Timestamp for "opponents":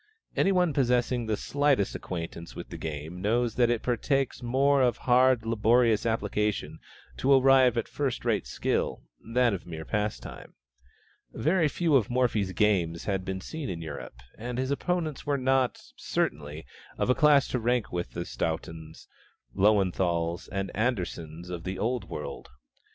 14.71-15.27